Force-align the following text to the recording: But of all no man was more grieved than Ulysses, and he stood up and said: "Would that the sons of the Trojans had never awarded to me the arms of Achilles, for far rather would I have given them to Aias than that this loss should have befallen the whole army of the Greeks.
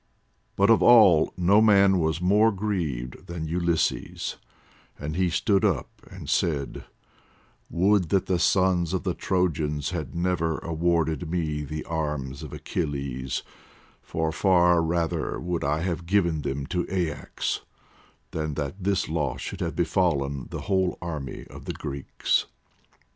But 0.55 0.71
of 0.71 0.81
all 0.81 1.31
no 1.37 1.61
man 1.61 1.99
was 1.99 2.19
more 2.19 2.51
grieved 2.51 3.27
than 3.27 3.47
Ulysses, 3.47 4.37
and 4.97 5.15
he 5.15 5.29
stood 5.29 5.63
up 5.63 5.89
and 6.09 6.27
said: 6.27 6.85
"Would 7.69 8.09
that 8.09 8.25
the 8.25 8.39
sons 8.39 8.93
of 8.95 9.03
the 9.03 9.13
Trojans 9.13 9.91
had 9.91 10.15
never 10.15 10.57
awarded 10.57 11.19
to 11.19 11.25
me 11.27 11.61
the 11.63 11.85
arms 11.85 12.41
of 12.41 12.51
Achilles, 12.51 13.43
for 14.01 14.31
far 14.31 14.81
rather 14.81 15.39
would 15.39 15.63
I 15.63 15.81
have 15.81 16.07
given 16.07 16.41
them 16.41 16.65
to 16.65 16.87
Aias 16.91 17.61
than 18.31 18.55
that 18.55 18.83
this 18.83 19.07
loss 19.07 19.39
should 19.39 19.61
have 19.61 19.75
befallen 19.75 20.47
the 20.49 20.61
whole 20.61 20.97
army 20.99 21.45
of 21.47 21.65
the 21.65 21.73
Greeks. 21.73 22.47